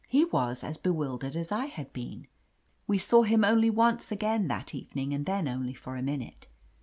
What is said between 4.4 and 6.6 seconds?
that evening, and then only for a minute.